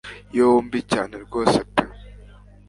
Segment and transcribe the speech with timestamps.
[0.37, 1.83] yombi cyane rwose pe